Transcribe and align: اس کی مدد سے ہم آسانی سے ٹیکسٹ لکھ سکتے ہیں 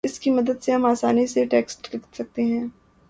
اس 0.03 0.19
کی 0.19 0.29
مدد 0.29 0.63
سے 0.63 0.71
ہم 0.71 0.85
آسانی 0.85 1.25
سے 1.27 1.45
ٹیکسٹ 1.45 1.95
لکھ 1.95 2.07
سکتے 2.15 2.43
ہیں 2.43 2.65